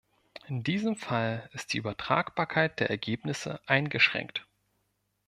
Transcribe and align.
In 0.47 0.63
diesem 0.63 0.95
Fall 0.95 1.47
ist 1.53 1.73
die 1.73 1.77
Übertragbarkeit 1.77 2.79
der 2.79 2.89
Ergebnisse 2.89 3.59
eingeschränkt. 3.67 4.47